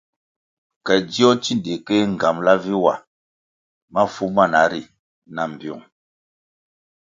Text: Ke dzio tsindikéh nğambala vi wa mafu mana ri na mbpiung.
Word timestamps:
Ke 0.85 0.95
dzio 1.09 1.31
tsindikéh 1.41 2.03
nğambala 2.11 2.53
vi 2.63 2.73
wa 2.83 2.95
mafu 3.93 4.25
mana 4.35 4.61
ri 4.71 4.81
na 5.33 5.43
mbpiung. 5.51 5.83